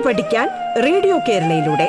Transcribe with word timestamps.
കേട്ടു 0.00 0.08
പഠിക്കാൻ 0.08 0.48
റേഡിയോ 0.84 1.16
കേരളയിലൂടെ. 1.28 1.86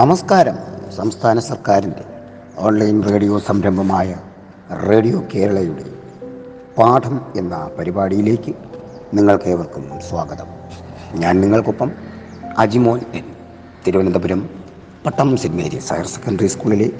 നമസ്കാരം 0.00 0.56
സംസ്ഥാന 0.96 1.38
സർക്കാരിന്റെ 1.38 2.04
ഓൺലൈൻ 2.58 3.02
റേഡിയോ 3.02 3.38
സംരംഭമായ 3.38 4.16
റേഡിയോ 4.88 5.18
കേരളയുടെ 5.34 5.84
പാഠം 6.78 7.16
എന്ന 7.36 7.54
പരിപാടിയിലേക്ക് 7.78 8.54
നിങ്ങൾക്കേവർക്കും 9.14 9.84
സ്വാഗതം. 10.08 10.48
ഞാൻ 11.14 11.34
നിങ്ങൾക്കൊപ്പം 11.40 12.11
Ajimon 12.58 13.00
N. 13.14 13.24
Thiruvananthapuram 13.86 14.50
Pattom 15.06 15.36
saint 15.36 15.62
Mary's 15.62 15.92
higher 15.92 16.06
secondary 16.06 16.46
സ്കൂളിലെ 16.46 16.90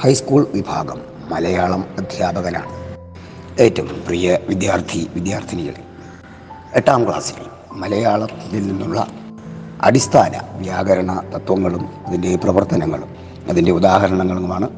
ഹൈസ്കൂൾ 0.00 0.46
വിഭാഗം 0.54 1.00
മലയാളം 1.28 1.84
അധ്യാപകനാണ്. 1.98 2.68
ഏറ്റവും 3.62 4.02
പ്രിയ 4.06 4.38
വിദ്യാർത്ഥി 4.48 5.10
വിദ്യാർത്ഥിനികൾ 5.14 5.72
എട്ടാം 6.74 7.08
ക്ലാസ്സിൽ 7.08 7.34
മലയാളത്തിൽ 7.72 8.66
നിന്നുള്ള 8.66 9.06
അടിസ്ഥാന 9.82 10.58
വ്യാകരണ 10.58 11.22
തത്വങ്ങളും 11.36 11.88
അതിന്റെ 12.06 12.36
പ്രവർത്തനങ്ങളും 12.36 13.16
അതിന്റെ 13.48 13.70
ഉദാഹരണങ്ങളുമാണ് 13.70 14.68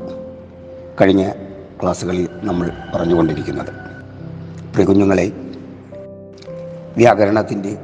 കഴിഞ്ഞ 1.01 1.33
ക്ലാസ്സുകളിൽ 1.83 2.29
നമ്മൾ 2.43 2.71
പറഞ്ഞുകൊണ്ടിരിക്കുന്നത്. 2.95 3.73
പ്രികുഞ്ഞുങ്ങളെ 4.75 5.33
വ്യാകരണത്തിന്റെ 6.97 7.79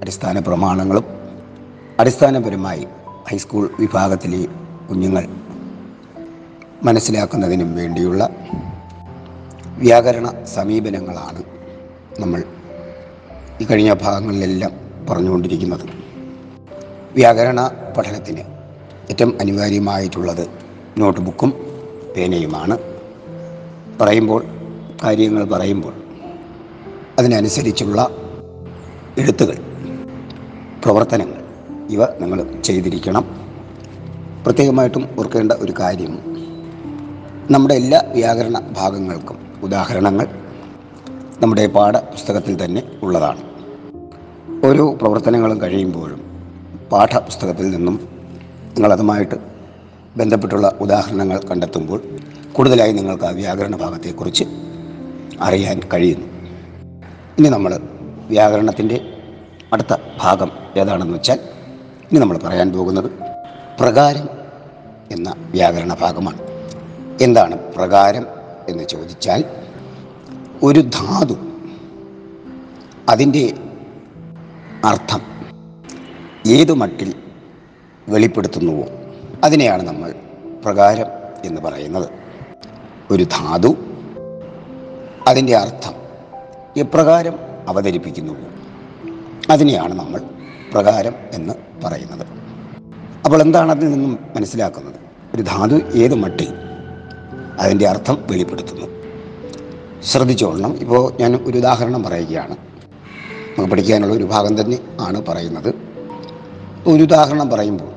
അടിസ്ഥാന 0.00 0.38
പ്രമാണങ്ങളും 0.38 1.13
അടിസ്ഥാനപരമായി 2.00 2.86
ഹൈസ്കൂൾ 3.30 3.70
വിഭാഗത്തിലെ 3.80 4.46
കുഞ്ഞുങ്ങൾ 4.90 5.26
മനസ്സിലാക്കുന്നതിനും 6.82 7.74
വേണ്ടിയുള്ള 7.74 8.28
വ്യാകരണ 9.78 10.44
സമീപനങ്ങളാണ് 10.44 11.42
നമ്മൾ 12.20 12.44
ഈ 13.60 13.64
കഴിഞ്ഞ 13.64 13.92
ഭാഗങ്ങളിലെല്ലാം 13.92 14.72
പറഞ്ഞുകൊണ്ടിരിക്കുന്നത്. 15.10 15.84
വ്യാകരണ 17.14 17.70
പഠനത്തിന് 17.96 18.44
ഏറ്റവും 19.10 19.38
അനിവാര്യമായിട്ടുള്ളത് 19.40 20.48
നോട്ട് 20.98 21.20
ബുക്കും 21.20 21.52
പേനയുമാണ്. 22.16 22.78
പറയുമ്പോൾ 24.00 24.44
കാര്യങ്ങൾ 25.04 25.44
പറയുമ്പോൾ 25.44 25.94
അതിനനുസരിച്ചുള്ള 27.18 28.10
എഴുത്തുകൾ 29.18 29.56
പ്രവർത്തനങ്ങൾ 30.84 31.43
ഇവ 31.90 32.04
നിങ്ങൾ 32.04 32.62
ചെയ്തിരിക്കണം. 32.64 33.24
പ്രത്യേകമായിട്ടും 34.44 35.08
ഓർക്കേണ്ട 35.18 35.52
ഒരു 35.52 35.74
കാര്യം. 35.80 36.18
നമ്മുടെ 37.50 37.74
എല്ലാ 37.74 38.02
വ്യാകരണ 38.12 38.60
ഭാഗങ്ങൾക്കും 38.72 39.38
ഉദാഹരണങ്ങൾ 39.62 40.26
നമ്മുടെ 41.42 41.66
പാഠപുസ്തകത്തിൽ 41.66 42.64
തന്നെ 42.64 42.82
ഉള്ളതാണ്. 43.02 43.42
ഓരോ 44.66 44.94
പ്രവർത്തനങ്ങളും 44.94 45.60
കഴിയുമ്പോഴും 45.60 46.20
പാഠപുസ്തകത്തിൽ 46.92 47.70
നിന്നും 47.70 48.08
നിങ്ങളതുമായിട്ട് 48.74 49.34
ബന്ധപ്പെട്ടുള്ള 50.16 50.76
ഉദാഹരണങ്ങൾ 50.80 51.40
കണ്ടെത്തുമ്പോൾ 51.50 52.02
കൂടുതലായി 52.52 52.92
നിങ്ങൾക്ക് 52.92 53.24
ആ 53.24 53.30
വ്യാകരണ 53.30 53.76
ഭാഗത്തെക്കുറിച്ച് 53.76 54.44
അറിയാൻ 55.40 55.80
കഴിയുന്നു. 55.94 56.26
ഇനി 57.38 57.48
നമ്മൾ 57.48 57.80
വ്യാകരണത്തിന്റെ 58.28 59.00
അടുത്ത 59.72 59.96
ഭാഗം 60.20 60.50
ഏതാണെന്ന് 60.76 61.14
വെച്ചാൽ 61.14 61.40
ഇനി 62.04 62.18
നമ്മൾ 62.18 62.38
പറയാൻ 62.38 62.72
പോകുന്നത് 62.72 63.10
പ്രകാരം 63.80 64.28
എന്ന 65.10 65.34
വ്യാകരണ 65.38 65.96
ഭാഗമാണ്. 66.00 66.38
എന്താണ് 67.22 67.58
പ്രകാരം 67.58 68.26
എന്ന് 68.68 68.84
ചോദിച്ചാൽ 68.84 69.44
ഒരു 70.62 70.80
ധാതു 70.80 71.36
അതിന്റെ 73.08 73.54
അർത്ഥം 74.84 75.20
ഏതു 76.46 76.72
മട്ടിൽ 76.72 77.14
വെളിപ്പെടുത്തുന്നുവോ 78.08 78.84
അതിനെയാണ് 79.44 79.82
നമ്മൾ 79.82 80.14
പ്രകാരം 80.64 81.06
എന്ന് 81.44 81.60
പറയുന്നത്. 81.60 82.08
ഒരു 83.10 83.22
ധാതു 83.22 83.76
അതിന്റെ 85.28 85.56
അർത്ഥം 85.56 85.94
എപ്രകാരം 86.76 87.38
അവതരിപ്പിക്കുന്നുവോ 87.68 88.53
അതിനെയാണ് 89.50 89.94
നമ്മൾ 89.94 90.20
പ്രകാരം 90.72 91.14
എന്ന് 91.32 91.54
പറയുന്നത്. 91.84 92.26
അപ്പോൾ 93.24 93.42
എന്താണ് 93.42 93.70
അതിൽ 93.70 93.90
നിന്നും 93.90 94.18
മനസ്സിലാക്കുന്നത്? 94.36 94.94
ഒരു 95.34 95.42
ധാതു 95.42 95.98
ഏത് 95.98 96.14
മട്ടിൽ? 96.14 96.48
അതിന്റെ 97.58 97.88
അർത്ഥം 97.88 98.18
വെളിപ്പെടുത്തുന്നു. 98.30 98.86
ശ്രദ്ധിച്ചോളണം. 100.02 100.76
ഇപ്പോൾ 100.76 101.12
ഞാൻ 101.20 101.36
ഒരു 101.36 101.58
ഉദാഹരണം 101.58 102.02
പറയുകയാണ്. 102.02 102.56
നമുക്ക് 103.58 103.70
പഠിക്കാനുള്ള 103.70 104.14
ഒരു 104.14 104.24
ഭാഗം 104.24 104.60
തന്നെ 104.60 104.78
ആണ് 105.00 105.26
പറയുന്നത്. 105.26 105.74
ഒരു 106.86 107.02
ഉദാഹരണം 107.02 107.50
പറയുമ്പോൾ 107.50 107.92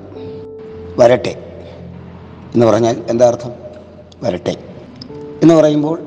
വരട്ടെ 0.97 1.63
എന്ന് 2.53 2.65
പറഞ്ഞാൽ 2.65 3.03
എന്താ 3.07 3.27
അർത്ഥം? 3.27 3.51
വരട്ടെ 4.23 4.57
എന്ന് 5.11 5.53
പറയുമ്പോൾ 5.53 5.99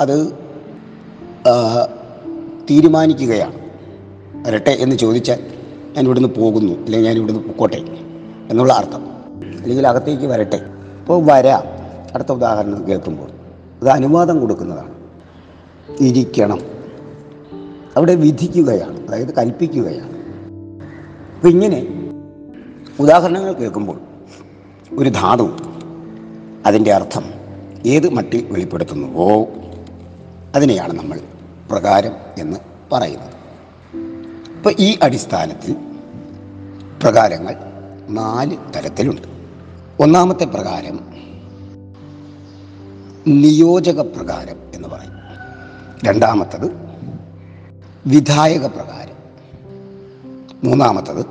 അത് 0.00 0.32
തീരുമാനിക്കുകയാണ്. 2.70 3.59
വരട്ടെ 4.46 4.70
എന്ന് 4.70 4.96
ചോദിച്ചാൽ 4.96 5.42
ഞാൻ 5.96 6.04
ഇവിടുന്ന് 6.04 6.28
പോകുന്നു 6.28 6.72
അല്ലെങ്കിൽ 6.72 7.08
ഞാൻ 7.08 7.16
ഇവിടുന്ന് 7.16 7.40
പൊക്കോട്ടെ 7.40 7.76
എന്നുള്ള 8.50 8.72
അർത്ഥം. 8.72 9.10
അല്ലെങ്കിൽ 9.60 9.88
അകത്തേക്ക് 9.88 10.24
വരട്ടെ. 10.24 10.60
അപ്പോൾ 11.00 11.24
വരാം. 11.24 11.62
അടുത്ത 12.14 12.32
ഉദാഹരണം 12.32 12.88
കേൾക്കുമ്പോൾ. 12.88 13.30
അത് 13.80 13.88
അനുവാദം 13.88 14.40
കൊടുക്കുന്നതാണ്. 14.40 14.94
ഇരിക്കണം. 16.00 16.60
അവിടെ 17.96 18.14
വിധിക്കുകയാണ്. 18.14 19.08
അതായത് 19.08 19.34
കൽപ്പിക്കുകയാണ്. 19.34 20.18
അപ്പം 21.36 21.50
ഇങ്ങനെ 21.50 21.86
ഉദാഹരണങ്ങൾ 23.00 23.52
കേൾക്കുമ്പോൾ 23.52 24.00
ഒരു 24.92 25.08
ധാതു 25.08 25.50
അതിന്റെ 26.66 26.92
അർത്ഥം 26.92 27.24
ഏത് 27.86 28.10
മട്ടിൽ 28.10 28.46
വെളിപ്പെടുത്തുന്നുവോ 28.50 29.46
അതിനെയാണ് 30.54 30.92
നമ്മൾ 30.92 31.20
പ്രകാരം 31.70 32.12
എന്ന് 32.38 32.56
പറയുന്നത്. 32.92 33.39
അപ്പോൾ 34.60 34.74
ഈ 34.78 34.98
അടിസ്ഥാനത്തിൽ 35.02 35.76
പ്രകാരങ്ങൾ 37.02 37.56
നാല് 38.08 38.56
തരത്തിലുണ്ട്. 38.76 39.22
ഒന്നാമത്തെ 40.00 40.44
പ്രകാരം 40.44 41.00
നിയോജക 43.26 44.00
പ്രകാരം 44.00 44.56
എന്ന് 44.74 44.88
പറയും. 44.88 45.12
രണ്ടാമത്തത് 46.04 46.70
വിധായക 48.06 48.66
പ്രകാരം. 48.66 49.14
മൂന്നാമത്തത് 50.64 51.26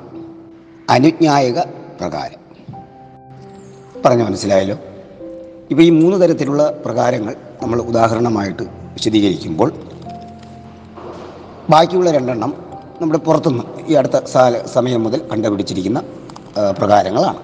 അനുജ്ഞായക 0.89 1.59
പ്രകാരം. 2.01 2.39
പറഞ്ഞു 4.06 4.23
മനസ്സിലായല്ലോ? 4.23 4.78
ഇപ്പോൾ 5.69 5.84
ഈ 5.84 5.89
മൂന്ന് 5.89 6.28
തരത്തിലുള്ള 6.28 6.72
പ്രകാരങ്ങൾ 6.85 7.35
നമ്മൾ 7.62 7.81
ഉദാഹരണമായിട്ട് 7.81 8.63
വിശദീകരിക്കുമ്പോൾ 8.63 9.72
ബാക്കിയുള്ള 11.69 12.12
രണ്ടെണ്ണം 12.12 12.69
നമ്മുടെ 13.02 13.20
പുറത്തുനിന്ന് 13.20 13.64
ഈ 13.88 13.94
അടുത്ത 13.94 14.18
സമയം 14.66 15.04
മുതൽ 15.04 15.20
കണ്ടുപിടിച്ചിരിക്കുന്ന 15.32 16.00
പ്രകാരങ്ങളാണ്. 16.80 17.40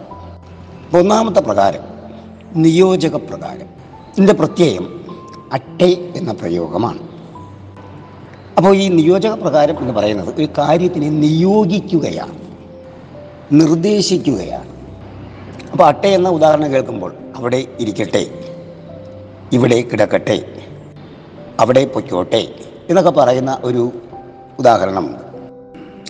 ഒന്നാമത്തെ 0.97 1.39
പ്രകാരം 1.39 1.83
നിയോജക 2.55 3.15
പ്രകാരം. 3.15 3.67
ഇതിന്റെ 4.11 4.33
പ്രത്യയം 4.33 4.85
അട്ടേ 5.53 5.89
എന്ന 6.15 6.31
പ്രയോഗമാണ്. 6.31 7.01
അപ്പോൾ 8.57 8.75
ഈ 8.75 8.87
നിയോജക 8.89 9.33
പ്രകാരം 9.33 9.79
എന്ന് 9.79 9.93
പറയുന്നത് 9.93 10.29
ഒരു 10.37 10.47
കാര്യത്തിനെ 10.57 11.09
നിയോഗിക്കുകയാണ് 11.09 12.35
നിർദ്ദേശിക്കുകയാണ്. 13.51 14.69
അപ്പോൾ 15.71 15.85
അട്ട 15.87 16.05
എന്ന 16.05 16.29
ഉദാഹരണം 16.29 16.73
കേൾക്കുമ്പോൾ 16.73 17.13
അവിടെ 17.35 17.65
ഇരിക്കട്ടെ 17.79 18.23
ഇവിടെ 19.53 19.81
കിടക്കട്ടെ 19.81 20.37
അവിടെ 21.59 21.85
പൊയ്ക്കോട്ടെ 21.85 22.43
എന്നൊക്കെ 22.89 23.11
പറയുന്ന 23.11 23.59
ഒരു 23.63 23.83
ഉദാഹരണമുണ്ട് 24.59 25.24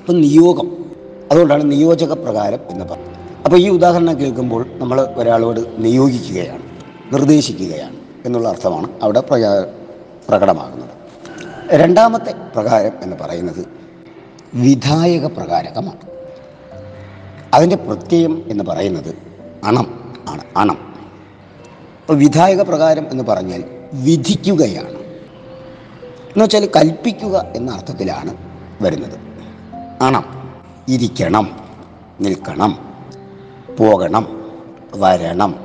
അപ്പം 0.05 0.21
നിയോഗം. 0.21 0.85
അതുകൊണ്ടാണ് 1.31 1.71
നിയോജക 1.71 2.13
പ്രകാരം 2.13 2.59
എന്ന് 2.69 2.85
പറഞ്ഞത്. 2.85 3.09
അപ്പോൾ 3.45 3.57
ഈ 3.57 3.69
ഉദാഹരണം 3.69 4.19
കേൾക്കുമ്പോൾ 4.19 4.65
നമ്മൾ 4.77 5.01
ഒരാളോട് 5.01 5.59
നിയോഗിക്കുകയാണ് 5.77 6.61
നിർദ്ദേശിക്കുകയാണ് 7.13 7.95
എന്നുള്ള 8.25 8.49
അർത്ഥമാണ് 8.49 8.89
അവിടെ 9.03 9.19
പ്രകാ 9.19 9.65
പ്രകടമാകുന്നത്. 10.29 10.89
രണ്ടാമത്തെ 11.71 12.31
പ്രകാരം 12.55 12.91
എന്ന് 13.01 13.17
പറയുന്നത് 13.21 13.67
വിധായക 14.53 15.25
പ്രകാരകമാണ്. 15.25 15.99
അതിന്റെ 17.53 17.75
പ്രത്യയം 17.75 18.43
എന്ന് 18.47 18.63
പറയുന്നത് 18.63 19.15
അണം 19.63 20.13
ആണ് 20.29 20.41
അണം. 20.57 20.95
അപ്പോൾ 22.01 22.17
വിധായക 22.17 22.61
പ്രകാരം 22.61 23.07
എന്ന് 23.11 23.23
പറഞ്ഞാൽ 23.23 23.63
വിധിക്കുകയാണ്. 23.93 24.89
എന്നുവെച്ചാൽ 24.89 26.69
കൽപ്പിക്കുക 26.75 27.51
എന്ന 27.55 27.71
അർത്ഥത്തിലാണ് 27.71 28.37
വരുന്നത്. 28.81 29.34
അണം 30.05 30.25
ഇരിക്കണം 30.89 31.59
നിൽക്കണം 32.21 32.79
പോകണം 33.79 34.27
വരണം. 34.95 35.55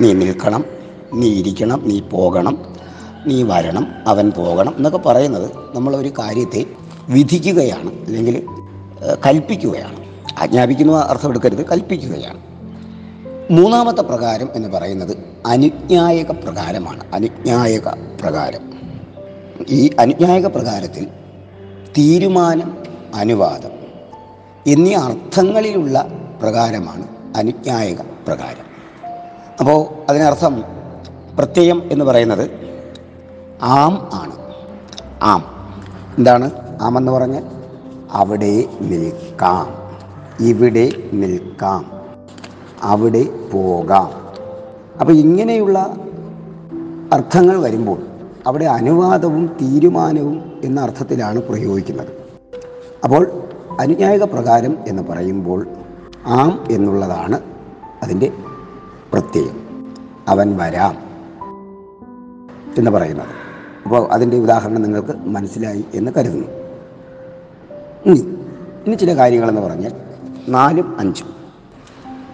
നീ 0.00 0.12
നിൽക്കണം 0.12 0.64
നീ 1.14 1.28
ഇരിക്കണം 1.28 1.82
നീ 1.84 2.00
പോകണം 2.00 2.76
നീ 3.26 3.42
വരണം 3.42 3.88
അവൻ 4.06 4.30
പോകണം 4.30 4.74
എന്നൊക്കെ 4.76 4.98
പറയുന്നത് 4.98 5.50
നമ്മളൊരു 5.74 6.08
കാര്യത്തെ 6.08 6.64
വിധിക്കുകയാണ് 7.08 8.04
അല്ലെങ്കിൽ 8.06 8.46
കൽപ്പിക്കുകയാണ്. 9.26 10.06
ആജ്ഞാപിക്കുന്ന 10.42 10.92
അർത്ഥം 10.92 11.30
എടുക്കരുത് 11.30 11.66
കൽപ്പിക്കുകയാണ്. 11.66 12.40
മൂന്നാമത്തെ 13.52 14.02
പ്രകാരം 14.02 14.48
എന്ന് 14.54 14.68
പറയുന്നത് 14.68 15.16
അനുജ്ഞായക 15.46 16.30
പ്രകാരമാണ്. 16.30 17.04
അനുജ്ഞായക 17.14 17.88
പ്രകാരം. 18.20 18.60
ഈ 19.68 19.90
അനുജ്ഞായക 20.00 20.46
പ്രകാരത്തിൽ 20.46 21.06
തീരുമാനം 21.98 22.85
അനുവാദം. 23.16 23.70
എന്നീ 24.66 24.94
അർത്ഥങ്ങളിലുള്ള 24.94 26.06
പ്രകാരമാണ് 26.42 27.06
അനുജ്ഞായക 27.36 28.00
പ്രകാരം. 28.00 28.66
അപ്പോൾ 29.60 29.86
അതിനർത്ഥം 30.08 30.64
പ്രത്യയം 31.38 31.82
എന്ന് 31.92 32.04
പറയുന്നത് 32.04 32.50
ആം 33.62 34.10
ആണ്. 34.12 34.32
ആം. 35.22 35.44
എന്താണ്? 36.18 36.50
ആം 36.82 36.98
എന്ന് 36.98 37.12
പറഞ്ഞാൽ 37.12 37.44
അവിടെ 38.12 38.64
നിൽക്കാം. 38.80 39.66
ഇവിടെ 40.40 40.92
നിൽക്കാം. 41.12 41.90
അവിടെ 42.82 43.22
പോകാം. 43.52 44.10
അപ്പോൾ 45.00 45.12
ഇങ്ങനെയുള്ള 45.12 45.96
അർത്ഥങ്ങൾ 47.12 47.60
വരുമ്പോൾ 47.60 48.02
അവിടെ 48.46 48.64
അനുവാദവും 48.64 49.46
തീരുമാനവും 49.46 50.60
എന്ന 50.64 50.80
അർത്ഥത്തിലാണ് 50.80 51.42
പ്രയോഗിക്കുന്നത്. 51.42 52.15
അപ്പോൾ 53.04 53.42
അനുജായക 53.80 54.22
പ്രകാരം 54.22 54.78
എന്ന് 54.88 55.02
പറയുമ്പോൾ 55.02 55.66
ആം 56.26 56.64
എന്നുള്ളതാണ് 56.70 57.40
അതിന്റെ 58.02 58.32
പ്രത്യയം. 59.12 59.66
അവൻ 60.28 60.56
വരാം 60.56 61.06
എന്ന് 62.78 62.90
പറയുന്നത്. 62.90 63.26
അപ്പോൾ 63.84 64.12
അതിന്റെ 64.12 64.36
ഉദാഹരണം 64.36 64.82
നിങ്ങൾക്ക് 64.82 65.16
മനസ്സിലായി 65.16 65.84
എന്ന് 65.94 66.12
കരുതുന്നു. 66.16 66.48
ഇനി 68.86 68.94
ചില 68.94 69.16
കാര്യങ്ങളെന്ന് 69.16 69.60
പറഞ്ഞാൽ 69.60 69.92
നാലും 70.48 70.98
അഞ്ചും. 70.98 71.36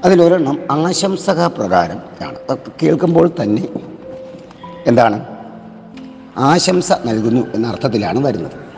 അതിലൊരെണ്ണം 0.05 0.59
ആശംസക 0.71 1.47
പ്രകാരം 1.47 1.99
ആണ്. 2.27 2.57
കേൾക്കുമ്പോൾ 2.83 3.31
തന്നെ 3.43 3.69
എന്താണ്? 4.87 5.25
ആശംസ 6.37 6.93
നൽകുന്നു 6.93 7.47
എന്ന 7.55 7.67
അർത്ഥത്തിലാണ് 7.67 8.25
വരുന്നത്. 8.25 8.72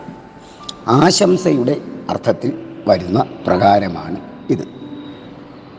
ആശംസയുടെ 0.88 1.76
അർത്ഥത്തിൽ 2.10 2.52
വരുന്ന 2.88 3.24
പ്രകാരമാണ് 3.46 4.16
ഇത്. 4.50 4.64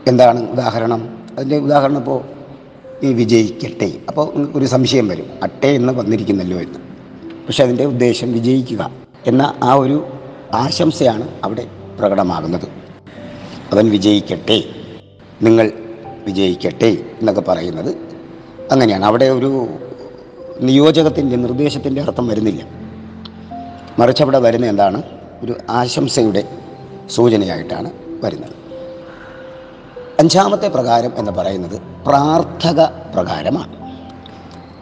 എന്താണ് 0.06 0.50
ഉദാഹരണം? 0.50 1.26
അതിന്റെ 1.36 1.58
ഉദാഹരണം 1.58 1.96
ഇപ്പോൾ 1.96 2.22
ഈ 3.02 3.12
വിജയിക്കട്ടെ. 3.12 3.92
അപ്പോൾ 4.08 4.52
ഒരു 4.54 4.64
സംശയം 4.64 5.08
വരും. 5.08 5.26
അട്ടെ 5.42 5.66
എന്ന് 5.66 5.92
വന്നിരിക്കുന്നല്ലോ 5.92 6.58
എന്ന്. 6.58 6.78
പക്ഷെ 7.46 7.64
അതിന്റെ 7.64 7.84
ഉദ്ദേശം 7.84 8.32
വിജയിക്കുക 8.32 8.90
എന്ന 9.26 9.54
ആ 9.62 9.74
ഒരു 9.74 10.06
ആശംസയാണ് 10.54 11.28
അവിടെ 11.44 11.66
പ്രകടമാകുന്നത്. 11.98 12.68
അവൻ 13.72 13.90
വിജയിക്കട്ടെ. 13.90 14.64
നിങ്ങൾ 15.42 15.72
വിജയിക്കട്ടെ 16.26 16.86
എന്നൊക്കെ 16.86 17.40
പറയുന്നത് 17.40 17.94
അങ്ങനെയാണ്. 18.72 19.04
അവിടെ 19.04 19.24
ഒരു 19.24 19.66
നിയോജകത്തിന്റെ 20.60 21.36
നിർദ്ദേശത്തിന്റെ 21.36 22.02
അർത്ഥം 22.02 22.28
വരുന്നില്ല. 22.28 22.85
മറിച്ച് 23.98 24.22
അവിടെ 24.22 24.38
വരുന്ന 24.38 24.66
എന്താണ്? 24.66 25.02
ഒരു 25.42 25.54
ആശംസയുടെ 25.70 26.48
സൂചനയായിട്ടാണ് 27.10 27.90
വരുന്നത്. 28.22 28.50
അഞ്ചാമത്തെ 30.18 30.68
പ്രകാരം 30.68 31.12
എന്ന് 31.16 31.32
പറയുന്നത് 31.32 31.82
പ്രാർത്ഥക 32.06 32.84
പ്രകാരമാണ്. 32.84 33.76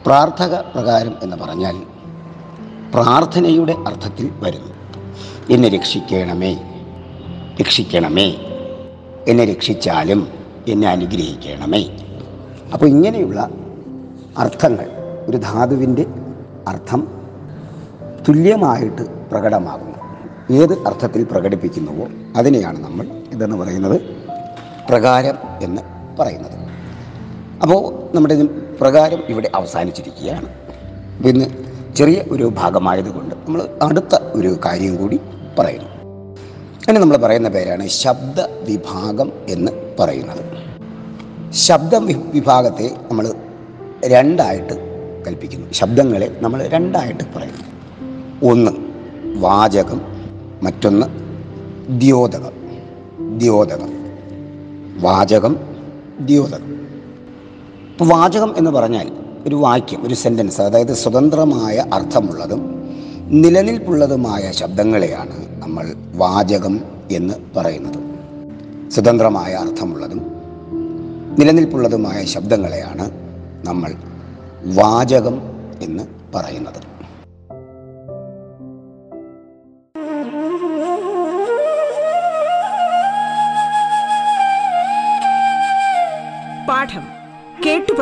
പ്രാർത്ഥക 0.07 0.55
പ്രകാരം 0.55 1.15
എന്ന് 1.23 1.37
പറഞ്ഞാൽ 1.37 1.83
പ്രാർത്ഥനയുടെ 2.95 3.73
അർത്ഥത്തിൽ 3.87 4.31
വരുന്നു. 4.37 4.75
എന്നെ 5.51 5.69
രക്ഷിക്കണമേ 5.69 6.55
രക്ഷിക്കണമേ 7.61 8.37
എന്നെ 9.29 9.45
രക്ഷിച്ചാലും 9.45 10.29
എന്നെ 10.69 10.89
അനുഗ്രഹിക്കണമേ. 10.89 11.85
അപ്പോൾ 12.73 12.87
ഇങ്ങനെയുള്ള 12.87 13.49
അർത്ഥങ്ങൾ 14.39 14.91
ഒരു 15.29 15.37
ധാതുവിന്റെ 15.37 16.07
അർത്ഥം 16.69 17.24
തുല്യമായിട്ട് 18.29 19.31
പ്രകടമാകുന്നു. 19.31 19.99
ഏത് 20.63 20.73
അർത്ഥത്തിൽ 20.73 21.25
പ്രകടിപ്പിക്കുന്നുവോ 21.25 22.09
അതിനെയാണ് 22.37 22.85
നമ്മൾ 22.85 23.07
ഇതെന്ന് 23.33 23.57
പറയുന്നത് 23.57 24.01
പ്രകാരം 24.89 25.35
എന്ന് 25.63 25.83
പറയുന്നത്. 26.19 26.53
അപ്പോൾ 27.63 28.17
നമ്മുടെ 28.17 28.45
പ്രകാരം 28.81 29.23
ഇവിടെ 29.29 29.51
അവസാനിച്ചിരിക്കുകയാണ്. 29.55 30.49
പിന്നെ 31.23 31.59
ചെറിയ 31.97 32.23
ഒരു 32.31 32.45
ഭാഗമായതുകൊണ്ട് 32.45 33.35
നമ്മൾ 33.35 33.79
അടുത്ത 33.83 34.15
ഒരു 34.15 34.57
കാര്യം 34.65 34.97
കൂടി 34.97 35.21
പറയുന്നു. 35.59 35.89
അങ്ങനെ 36.75 37.01
നമ്മൾ 37.01 37.17
പറയുന്ന 37.17 37.49
പേരാണ് 37.49 37.87
ശബ്ദ 37.89 38.41
വിഭാഗം 38.41 39.33
എന്ന് 39.49 39.73
പറയുന്നത്. 40.01 40.45
ശബ്ദ 41.53 41.95
വിഭാഗത്തെ 42.35 42.91
നമ്മൾ 43.11 43.33
രണ്ടായിട്ട് 44.05 44.75
കൽപ്പിക്കുന്നു. 45.27 45.73
ശബ്ദങ്ങളെ 45.73 46.37
നമ്മൾ 46.41 46.63
രണ്ടായിട്ട് 46.63 47.25
പറയുന്നു. 47.37 47.74
ഒന്ന് 48.43 48.71
വാചകം. 49.37 50.01
മറ്റൊന്ന് 50.63 51.07
ദ്യോതകം. 52.01 52.53
ദ്യോതകം. 53.39 53.89
വാചകം 55.01 55.57
ദ്യോതകം. 56.21 56.75
ഇപ്പോൾ 57.91 58.09
വാചകം 58.09 58.55
എന്ന് 58.57 58.71
പറഞ്ഞാൽ 58.71 59.13
ഒരു 59.47 59.55
വാക്യം 59.55 60.07
ഒരു 60.07 60.15
സെന്റൻസ് 60.15 60.61
അതായത് 60.61 60.95
സ്വതന്ത്രമായ 60.95 61.87
അർത്ഥമുള്ളതും 61.93 62.91
നിലനിൽപ്പുള്ളതുമായ 63.27 64.51
ശബ്ദങ്ങളെയാണ് 64.51 65.63
നമ്മൾ 65.63 65.95
വാചകം 66.15 66.81
എന്ന് 67.11 67.35
പറയുന്നത്. 67.57 68.15
സ്വതന്ത്രമായ 68.91 69.55
അർത്ഥമുള്ളതും 69.55 70.27
നിലനിൽപ്പുള്ളതുമായ 71.39 72.25
ശബ്ദങ്ങളെയാണ് 72.25 73.11
നമ്മൾ 73.65 73.93
വാചകം 74.75 75.41
എന്ന് 75.83 76.05
പറയുന്നത്. 76.35 76.94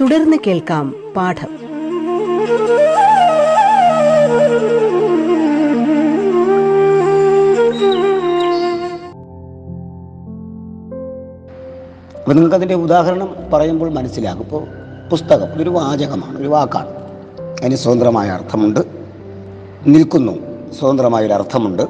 തുടർന്ന് 0.00 0.36
കേൾക്കാം 0.46 0.94
പാഠം. 1.16 1.46
അപ്പോൾ 12.18 12.34
നിങ്ങൾക്ക് 12.34 12.54
അതിന്റെ 12.54 12.74
ഉദാഹരണം 12.74 13.36
പറയുമ്പോൾ 13.52 13.90
മനസ്സിലാകും. 13.90 14.40
ഇപ്പോൾ 14.40 14.64
പുസ്തകം 15.10 15.54
ഇതൊരു 15.54 15.70
വാചകമാണ് 15.70 16.40
ഒരു 16.40 16.48
വാക്കാണ്. 16.48 16.88
അതിന് 17.60 17.76
സ്വതന്ത്രമായ 17.76 18.28
അർത്ഥമുണ്ട്. 18.28 18.80
നിൽക്കുന്നു 19.86 20.32
സ്വതന്ത്രമായൊരു 20.72 21.32
അർത്ഥമുണ്ട് 21.32 21.82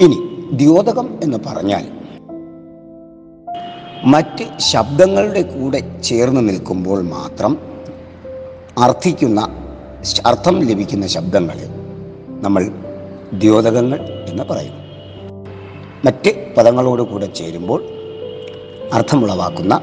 ഇനി 0.00 0.46
ദ്യോതകം 0.52 1.18
എന്ന് 1.22 1.38
പറഞ്ഞാൽ 1.46 2.03
മറ്റ് 4.04 4.58
ശബ്ദങ്ങളുടെ 4.58 5.42
കൂടെ 5.42 6.00
ചേർന്ന് 6.04 6.48
നിൽക്കുമ്പോൾ 6.48 7.02
മാത്രം 7.02 7.58
അർത്ഥിക്കുന്ന 8.78 9.48
അർത്ഥം 10.26 10.60
ലഭിക്കുന്ന 10.60 11.06
ശബ്ദങ്ങളെ 11.06 11.66
നമ്മൾ 12.42 12.70
ദ്യോതകങ്ങൾ 13.32 14.26
എന്ന് 14.28 14.42
പറയും. 14.42 14.72
മറ്റ് 16.04 16.54
പദങ്ങളോട് 16.56 17.02
കൂടെ 17.02 17.26
ചേരുമ്പോൾ 17.26 17.84
അർത്ഥമുളവാക്കുന്ന 18.92 19.80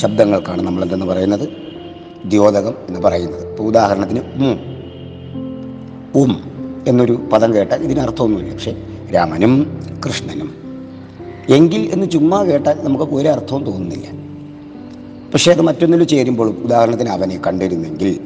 ശബ്ദങ്ങൾക്കാണ് 0.00 0.62
നമ്മൾ 0.62 0.82
എന്തെന്ന് 0.82 1.06
പറയുന്നത്? 1.06 1.48
ദ്യോതകം 2.24 2.74
എന്ന് 2.88 3.00
പറയുന്നത്. 3.00 3.50
ഇപ്പോൾ 3.50 3.62
ഉദാഹരണത്തിന് 3.62 4.18
ഉം 4.18 4.58
ഉം 6.22 6.52
എന്നൊരു 6.88 7.12
പദം 7.32 7.54
കേട്ടാൽ 7.54 7.82
ഇതിന് 7.82 8.00
അർത്ഥമൊന്നുമില്ല. 8.00 8.52
പക്ഷേ 8.52 8.76
രാമനും 9.14 9.80
കൃഷ്ണനും 10.06 10.61
എങ്കിൽ 11.48 11.90
എന്ന് 11.92 12.10
ചുമ്മാ 12.10 12.42
കേട്ടാൽ 12.42 12.84
നമുക്ക് 12.84 13.04
ഒരു 13.04 13.28
അർത്ഥവും 13.28 13.64
തോന്നുന്നില്ല. 13.64 14.06
പക്ഷേ 15.32 15.52
അത് 15.52 15.62
മറ്റൊന്നിൽ 15.62 16.04
ചേരുമ്പോഴും 16.04 16.62
ഉദാഹരണത്തിന് 16.64 17.08
അവനെ 17.08 17.40
കണ്ടിരുന്നെങ്കിൽ 17.46 18.20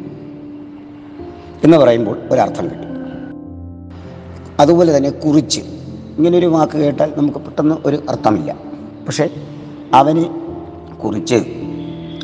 എന്ന് 1.64 1.76
പറയുമ്പോൾ 1.76 2.18
ഒരർത്ഥം 2.30 2.64
കിട്ടും. 2.64 2.86
അതുപോലെ 4.60 4.96
തന്നെ 4.96 5.10
കുറിച്ച്. 5.10 5.60
ഇങ്ങനൊരു 6.18 6.46
വാക്ക് 6.46 6.72
കേട്ടാൽ 6.72 7.12
നമുക്ക് 7.16 7.38
പെട്ടെന്ന് 7.38 7.76
ഒരു 7.86 8.02
അർത്ഥമില്ല. 8.08 8.52
പക്ഷേ 9.06 9.28
അവനെ 9.94 10.24
കുറിച്ച് 11.04 11.44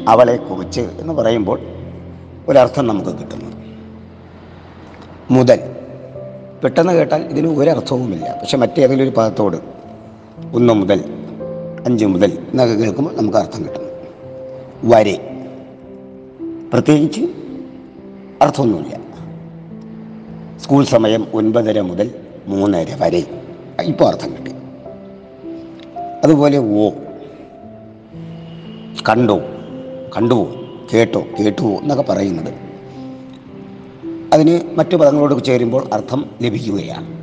അവളെ 0.09 0.37
കുറിച്ച് 0.37 0.81
എന്ന് 0.81 1.15
പറയുമ്പോൾ 1.15 1.61
ഒരർത്ഥം 2.49 2.87
നമുക്ക് 2.87 3.11
കിട്ടുന്നു. 3.11 3.51
മുതൽ. 5.31 5.61
പെട്ടെന്ന് 6.65 6.93
കേട്ടാൽ 6.93 7.23
ഇതിന് 7.23 7.59
ഒരർത്ഥവുമില്ല. 7.59 8.39
പക്ഷെ 8.41 8.57
മറ്റേതെങ്കിലും 8.57 9.03
ഒരു 9.03 9.17
പദത്തോട് 9.17 9.82
ഒന്ന് 10.55 10.73
മുതൽ 10.73 11.05
അഞ്ച് 11.87 12.05
മുതൽ 12.05 12.39
എന്നൊക്കെ 12.51 12.75
കേൾക്കുമ്പോൾ 12.75 13.17
നമുക്ക് 13.17 13.39
അർത്ഥം 13.39 13.65
കിട്ടും. 13.65 13.83
വരെ. 14.91 15.47
പ്രത്യേകിച്ച് 16.73 17.21
അർത്ഥമൊന്നുമില്ല. 18.43 19.01
സ്കൂൾ 20.59 20.85
സമയം 20.85 21.27
ഒൻപതര 21.35 21.81
മുതൽ 21.81 22.15
മൂന്നര 22.47 22.87
വരെ. 23.01 23.25
ഇപ്പോൾ 23.83 24.09
അർത്ഥം 24.09 24.33
കിട്ടി. 24.33 24.53
അതുപോലെ 26.25 26.59
ഓ 26.59 26.91
കണ്ടോ. 29.09 29.41
കണ്ടുവോ. 30.17 30.49
കേട്ടോ. 30.95 31.25
കേട്ടുവോ 31.41 31.71
എന്നൊക്കെ 31.71 32.05
പറയുന്നത്. 32.13 32.55
അതിന് 34.33 34.79
മറ്റു 34.79 34.97
പദങ്ങളോട് 34.97 35.45
ചേരുമ്പോൾ 35.45 35.89
അർത്ഥം 35.93 36.27
ലഭിക്കുകയാണ്. 36.43 37.22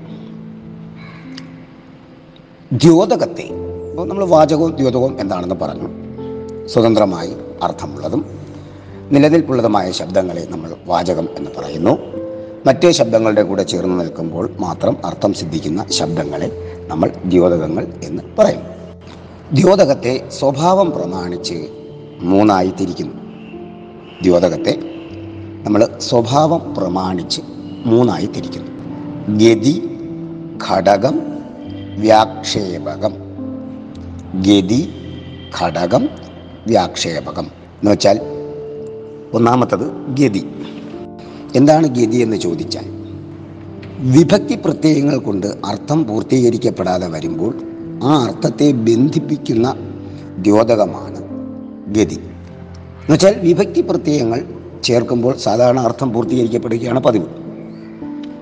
ദ്യോതകത്തെ. 2.82 3.44
അപ്പോൾ 3.90 4.08
നമ്മൾ 4.08 4.26
വാചകവും 4.26 4.72
ദ്യോതകവും 4.72 5.22
എന്താണെന്ന് 5.22 5.56
പറഞ്ഞു. 5.56 5.88
സ്വതന്ത്രമായി 6.68 7.32
അർത്ഥമുള്ളതും 7.64 8.26
നിലനിൽപ്പുള്ളതുമായ 9.12 9.92
ശബ്ദങ്ങളെ 9.92 10.48
നമ്മൾ 10.50 10.76
വാചകം 10.86 11.28
എന്ന് 11.38 11.52
പറയുന്നു. 11.58 11.98
മറ്റ് 12.66 12.92
ശബ്ദങ്ങളുടെ 12.92 13.42
കൂടെ 13.42 13.64
ചേർന്ന് 13.64 14.00
നിൽക്കുമ്പോൾ 14.00 14.50
മാത്രം 14.60 15.06
അർത്ഥം 15.06 15.34
സിദ്ധിക്കുന്ന 15.34 15.86
ശബ്ദങ്ങളെ 15.90 16.78
നമ്മൾ 16.88 17.10
ദ്യോതകങ്ങൾ 17.26 17.88
എന്ന് 18.04 18.24
പറയും. 18.40 18.62
ദ്യോതകത്തെ 19.54 20.30
സ്വഭാവം 20.40 20.92
പ്രമാണിച്ച് 20.92 21.68
മൂന്നായി 22.22 22.74
തിരിക്കുന്നു 22.80 23.16
ദ്യോതകത്തെ 24.22 24.74
നമ്മൾ 25.64 25.88
സ്വഭാവം 25.98 26.76
പ്രമാണിച്ച് 26.78 27.42
മൂന്നായി 27.86 28.26
തിരിക്കുന്നു 28.26 28.72
ഗതി 29.38 29.76
ഘടകം 30.70 31.39
വ്യാക്ഷേപകം. 32.00 33.14
ഗതി 34.42 34.90
ഘടകം 35.62 36.10
വ്യാക്ഷേപകം. 36.68 37.44
എന്ന് 37.44 37.92
വെച്ചാൽ 37.92 38.20
ഒന്നാമത്തത് 39.34 39.92
ഗതി. 40.22 40.48
എന്താണ് 41.56 41.88
ഗതി 41.88 42.18
എന്ന് 42.18 42.38
ചോദിച്ചാൽ 42.38 42.86
വിഭക്തി 44.00 44.56
പ്രത്യയങ്ങൾ 44.66 45.18
കൊണ്ട് 45.18 45.48
അർത്ഥം 45.66 46.08
പൂർത്തീകരിക്കപ്പെടാതെ 46.08 47.08
വരുമ്പോൾ 47.08 47.54
ആ 48.04 48.24
അർത്ഥത്തെ 48.24 48.72
ബന്ധിപ്പിക്കുന്ന 48.72 49.74
ദ്യോതകമാണ് 50.38 51.20
ഗതി. 51.96 52.16
എന്നുവെച്ചാൽ 52.16 53.36
വിഭക്തി 53.40 53.82
പ്രത്യയങ്ങൾ 53.82 54.46
ചേർക്കുമ്പോൾ 54.84 55.38
സാധാരണ 55.38 55.80
അർത്ഥം 55.80 56.14
പൂർത്തീകരിക്കപ്പെടുകയാണ് 56.14 57.00
പതിവ്. 57.00 57.39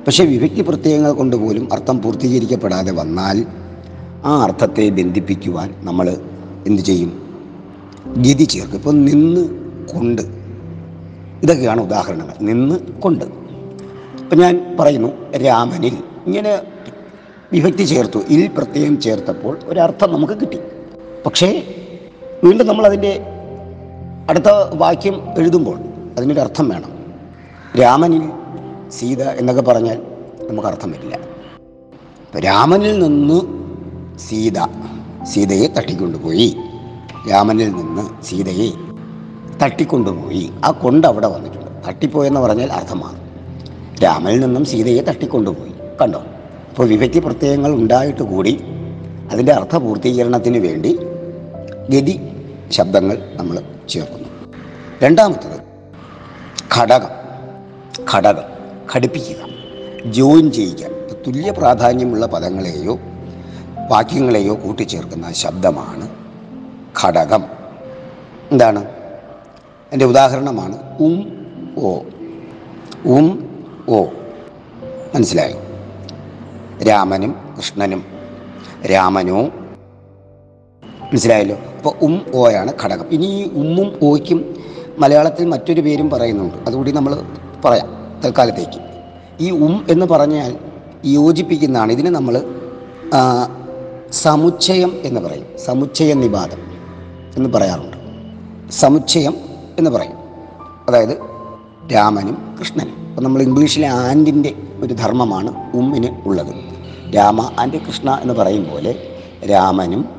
പക്ഷേ 0.07 0.25
വിഭക്തി 0.25 0.61
പ്രത്യയങ്ങൾ 0.61 1.11
കൊണ്ട് 1.11 1.35
പോലും 1.35 1.73
അർത്ഥം 1.73 2.01
പൂർത്തീകരിക്കപ്പെടാതെ 2.01 2.91
വന്നാൽ 2.91 3.45
ആ 4.25 4.43
അർത്ഥത്തെ 4.43 4.89
ബന്ധിപ്പിക്കുവാൻ 4.89 5.75
നമ്മൾ 5.81 6.17
എന്തു 6.67 6.81
ചെയ്യും? 6.81 7.39
ഗതി 8.17 8.43
ചേർക്കും. 8.43 8.77
ഇപ്പം 8.77 9.05
നിന്ന് 9.05 9.49
കൊണ്ട്. 9.87 10.21
ഇതൊക്കെയാണ് 11.43 11.81
ഉദാഹരണങ്ങൾ. 11.81 12.33
നിന്ന് 12.41 12.75
കൊണ്ട്. 12.75 13.25
ഇപ്പം 14.19 14.37
ഞാൻ 14.37 14.77
പറയുന്നു 14.79 15.37
രാമനിൽ 15.37 15.97
ഇങ്ങനെ 16.25 16.61
വിഭക്തി 17.53 17.83
ചേർത്തു 17.83 18.19
ഇൽ 18.29 18.49
പ്രത്യയം 18.57 19.01
ചേർത്തപ്പോൾ 19.01 19.59
ഒരർത്ഥം 19.65 20.13
നമുക്ക് 20.13 20.33
കിട്ടി. 20.33 20.59
പക്ഷേ 21.25 21.75
വീണ്ടും 22.43 22.67
നമ്മളതിന്റെ 22.67 23.25
അടുത്ത 24.29 24.47
വാക്യം 24.73 25.39
എഴുതുമ്പോൾ 25.39 25.79
അതിനൊരു 26.17 26.39
അർത്ഥം 26.39 26.69
വേണം. 26.69 26.89
രാമനിൽ 27.81 28.46
സീത 28.91 29.23
എന്നൊക്കെ 29.23 29.61
പറഞ്ഞാൽ 29.61 30.01
നമുക്ക് 30.49 30.67
അർത്ഥം 30.67 30.91
വരില്ല 30.91 31.19
രാമനിൽ 32.39 32.99
നിന്ന് 32.99 33.41
സീത 34.19 34.59
സീതയെ 35.23 35.67
തട്ടിക്കൊണ്ടുപോയി. 35.67 36.57
രാമനിൽ 37.31 37.69
നിന്ന് 37.71 38.23
സീതയെ 38.23 38.71
തട്ടിക്കൊണ്ടുപോയി. 39.63 40.51
ആ 40.65 40.71
കൊണ്ട് 40.71 41.07
അവിടെ 41.07 41.27
വന്നിട്ടുണ്ട്. 41.27 41.87
തട്ടിപ്പോയെന്ന് 41.87 42.39
പറഞ്ഞാൽ 42.39 42.71
അർത്ഥം 42.71 42.99
മാറും 42.99 43.19
രാമനിൽ 44.03 44.39
നിന്നും 44.39 44.65
സീതയെ 44.65 45.01
തട്ടിക്കൊണ്ടുപോയി. 45.01 45.73
കണ്ടോ? 46.01 46.19
അപ്പോൾ 46.69 46.87
വിഭക്തി 46.87 47.19
പ്രത്യയങ്ങൾ 47.19 47.71
ഉണ്ടായിട്ട് 47.71 48.23
കൂടി 48.23 48.63
അതിന്റെ 49.31 49.53
അർത്ഥ 49.53 49.75
പൂർത്തീകരണത്തിന് 49.75 50.57
വേണ്ടി 50.57 50.99
ഗതി 51.89 52.21
ശബ്ദങ്ങൾ 52.69 53.17
നമ്മൾ 53.33 53.61
ചേർക്കുന്നു. 53.89 54.29
രണ്ടാമത്തത് 55.03 55.59
ഘടകം. 56.79 57.09
ഘടകം. 58.15 58.56
ഘടിപ്പിക്കുക 58.95 59.35
ജോയിൻ 60.05 60.51
ചെയ്യിക്കാൻ. 60.51 60.91
തുല്യ 61.27 61.51
പ്രാധാന്യമുള്ള 61.51 62.25
പദങ്ങളെയോ 62.25 62.99
വാക്യങ്ങളെയോ 63.91 64.55
കൂട്ടിച്ചേർക്കുന്ന 64.55 65.31
ശബ്ദമാണ് 65.31 66.09
ഘടകം. 67.03 67.43
എന്താണ്? 68.51 68.85
എന്റെ 69.93 70.05
ഉദാഹരണമാണ് 70.05 70.77
ഉം 70.99 71.37
ഓ. 71.77 71.99
ഉം 73.05 73.49
ഓ. 73.89 74.05
മനസ്സിലായോ? 75.15 75.61
രാമനും 76.83 77.35
കൃഷ്ണനും. 77.57 78.05
രാമനോ. 78.91 79.41
മനസ്സിലായല്ലോ? 80.83 81.55
അപ്പോൾ 81.55 81.93
ഉം 82.01 82.25
ഓയാണ് 82.35 82.73
ഘടകം. 82.83 83.05
ഇനി 83.07 83.25
ഈ 83.25 83.49
ഉമ്മും 83.53 83.99
ഓയ്ക്കും 84.03 84.55
മലയാളത്തിൽ 84.97 85.45
മറ്റൊരു 85.45 85.81
പേരും 85.81 86.09
പറയുന്നുണ്ട്. 86.09 86.55
അതുകൂടി 86.67 86.91
നമ്മൾ 86.91 87.21
പറയാം. 87.65 87.96
തൽക്കാലത്തേക്ക്. 88.25 88.79
ഈ 89.39 89.51
ഉം 89.51 89.85
എന്ന് 89.89 90.05
പറഞ്ഞാൽ 90.05 90.57
യോജിപ്പിക്കുന്നതാണ്. 91.05 91.91
ഇതിനെ 91.91 92.09
നമ്മൾ 92.09 92.53
സമുച്ചയം 94.11 94.99
എന്ന് 95.03 95.21
പറയും. 95.21 95.45
സമുച്ചയ 95.65 96.13
നിപാതം 96.13 96.57
എന്ന് 97.37 97.49
പറയാറുണ്ട്. 97.49 97.97
സമുച്ചയം 98.71 99.37
എന്ന് 99.79 99.89
പറയും. 99.89 100.17
അതായത് 100.87 101.17
രാമനും 101.93 102.55
കൃഷ്ണനും. 102.59 103.09
അപ്പം 103.09 103.23
നമ്മൾ 103.23 103.41
ഇംഗ്ലീഷിലെ 103.41 103.87
ആൻഡിന്റെ 103.87 104.55
ഒരു 104.81 104.93
ധർമ്മമാണ് 104.93 105.71
ഉമ്മിന് 105.73 106.17
ഉള്ളത്. 106.25 106.53
രാമ 107.15 107.41
ആൻഡ് 107.59 107.73
കൃഷ്ണ 107.73 108.19
എന്ന് 108.21 108.33
പറയും 108.33 108.71
പോലെ 108.71 109.19
രാമനും 109.51 110.09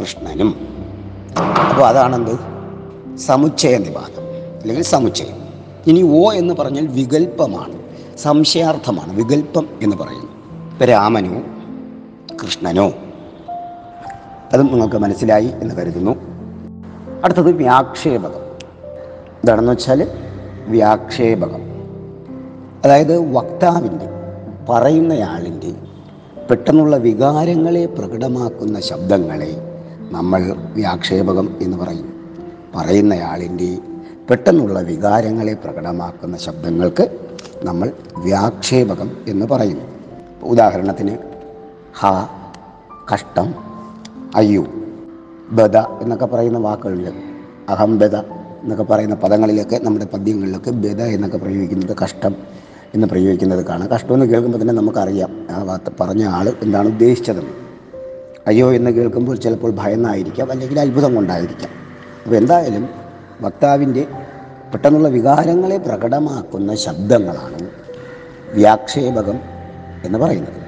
കൃഷ്ണനും. 0.00 0.68
അപ്പോൾ 1.38 1.82
അതാണെന്ത്? 1.82 2.38
സമുച്ചയ 3.18 3.78
നിപാതം. 3.78 4.22
അല്ലെങ്കിൽ 4.60 4.84
സമുച്ചയം. 4.84 5.47
ഇനി 5.88 6.02
ഓ 6.02 6.32
എന്ന് 6.32 6.54
പറഞ്ഞാൽ 6.54 6.86
വികല്പമാണ് 6.86 7.82
സംശയാർത്ഥമാണ്. 8.18 9.16
വികല്പം 9.16 9.68
എന്ന് 9.82 9.96
പറയുന്നു. 9.96 10.84
രാമനോ 10.84 11.42
കൃഷ്ണനോ? 12.42 12.92
അതും 14.52 14.66
നിങ്ങൾക്ക് 14.66 14.96
മനസ്സിലായി 14.96 15.46
എന്ന് 15.46 15.74
കരുതുന്നു. 15.74 16.10
അടുത്തത് 17.24 17.52
വ്യാക്ഷേപകം. 17.52 18.40
എന്താണെന്ന് 19.34 19.72
വെച്ചാൽ 19.72 20.08
വ്യാക്ഷേപകം. 20.66 21.60
അതായത് 22.84 23.32
വക്താവിന്റെ 23.32 24.06
പറയുന്നയാളിന്റെ 24.68 25.74
പെട്ടെന്നുള്ള 26.50 26.96
വികാരങ്ങളെ 26.96 27.86
പ്രകടമാക്കുന്ന 27.86 28.80
ശബ്ദങ്ങളെ 28.80 29.56
നമ്മൾ 30.12 30.54
വ്യാക്ഷേപകം 30.58 31.56
എന്ന് 31.60 31.76
പറയും. 31.76 32.14
പറയുന്നയാളിന്റെ 32.76 33.78
പെട്ടെന്നുള്ള 34.30 34.80
വികാരങ്ങളെ 34.80 35.54
പ്രകടമാക്കുന്ന 35.54 36.36
ശബ്ദങ്ങൾക്ക് 36.36 37.18
നമ്മൾ 37.62 37.92
വ്യാക്ഷേപകം 38.16 39.16
എന്ന് 39.28 39.46
പറയുന്നു. 39.46 39.84
ഉദാഹരണത്തിന് 40.42 41.18
ഹ 42.00 42.06
കഷ്ടം 43.14 43.54
അയ്യോ 44.36 44.66
ബദ 45.50 45.76
എന്നൊക്കെ 45.76 46.26
പറയുന്ന 46.26 46.58
വാക്കുകളിൽ 46.58 47.12
അഹം 47.68 47.98
ബദ 47.98 48.16
എന്നൊക്കെ 48.16 48.84
പറയുന്ന 48.84 49.14
പദങ്ങളിലൊക്കെ 49.14 49.80
നമ്മുടെ 49.82 50.04
പദ്യങ്ങളിലൊക്കെ 50.04 50.70
ബദ 50.70 51.02
എന്നൊക്കെ 51.02 51.36
പ്രയോഗിക്കുന്നത് 51.36 51.96
കഷ്ടം 52.04 52.34
എന്ന് 52.94 53.06
പ്രയോഗിക്കുന്നത് 53.06 53.66
കാണാം. 53.66 53.88
കഷ്ടം 53.88 54.14
എന്ന് 54.14 54.26
കേൾക്കുമ്പോൾ 54.26 54.62
തന്നെ 54.62 54.74
നമുക്കറിയാം 54.74 55.46
ആ 55.50 55.62
വാർത്ത 55.62 55.94
പറഞ്ഞ 56.00 56.24
ആൾ 56.24 56.52
എന്താണ് 56.62 56.86
ഉദ്ദേശിച്ചതെന്ന്. 56.86 57.50
അയ്യോ 58.46 58.72
എന്ന് 58.72 58.90
കേൾക്കുമ്പോൾ 58.90 59.36
ചിലപ്പോൾ 59.36 59.70
ഭയന്നായിരിക്കാം 59.70 60.50
അല്ലെങ്കിൽ 60.50 60.80
അത്ഭുതം 60.80 61.14
കൊണ്ടായിരിക്കാം. 61.14 61.70
അപ്പോൾ 62.24 62.36
എന്തായാലും 62.36 63.07
വക്താവിന്റെ 63.40 64.06
പെട്ടെന്നുള്ള 64.72 65.08
വികാരങ്ങളെ 65.08 65.76
പ്രകടമാക്കുന്ന 65.76 66.74
ശബ്ദങ്ങളാണ് 66.74 67.70
വ്യാക്ഷേപകം 68.52 69.40
എന്ന് 70.04 70.18
പറയുന്നത്. 70.18 70.62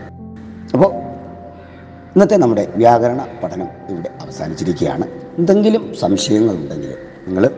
അപ്പോൾ 0.75 0.93
ഇന്നത്തെ 2.15 2.37
നമ്മുടെ 2.37 2.73
വ്യാകരണ 2.77 3.27
പഠനം 3.45 3.69
ഇവിടെ 3.91 4.11
അവസാനിച്ചിരിക്കുകയാണ്. 4.21 5.05
എന്തെങ്കിലും 5.39 5.95
സംശയങ്ങളുണ്ടെങ്കിൽ 6.00 6.95
നിങ്ങൾ 7.27 7.50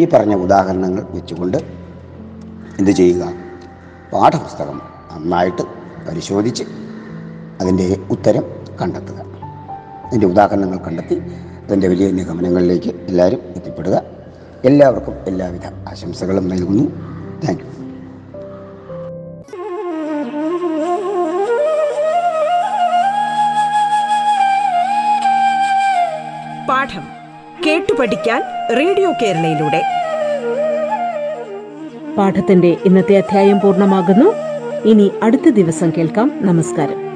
ഈ 0.00 0.08
പറഞ്ഞ 0.12 0.34
ഉദാഹരണങ്ങൾ 0.34 1.06
വെച്ചുകൊണ്ട് 1.10 1.58
എന്ത് 2.78 2.90
ചെയ്യുക? 2.90 3.32
പാഠപുസ്തകം 4.12 4.82
നന്നായിട്ട് 5.12 5.62
പരിശോധിച്ച് 6.08 6.64
അതിന്റെ 7.60 7.96
ഉത്തരം 8.10 8.44
കണ്ടെത്തുക. 8.82 9.24
അതിന്റെ 10.06 10.26
ഉദാഹരണങ്ങൾ 10.26 10.76
കണ്ടെത്തി 10.76 11.22
അതിന്റെ 11.66 11.88
വലിയ 11.88 12.10
നിഗമനങ്ങളിലേക്ക് 12.10 12.88
എല്ലാവരും 13.08 13.40
എത്തിപ്പെടുക. 13.56 14.02
എല്ലാവർക്കും 14.64 15.14
എല്ലാവിധ 15.26 15.66
ആശംസകളും 15.66 16.48
നൽകുന്നു. 16.48 16.84
താങ്ക് 17.46 17.62
യു 17.62 17.70
പാഠം 26.68 27.02
കേട്ടു 27.66 27.92
പഠിക്കാൻ 28.00 28.42
റേഡിയോ 28.78 29.12
കേരളയിലൂടെ. 29.22 29.82
പാഠത്തിന്റെ 32.18 32.76
ഇന്നത്തെ 32.84 33.16
അധ്യായം 33.16 33.60
പൂർണമാകുന്നു. 33.60 34.34
ഇനി 34.88 35.10
അടുത്ത 35.22 35.48
ദിവസം 35.48 35.92
കേൾക്കാം. 35.98 36.32
നമസ്കാരം. 36.42 37.09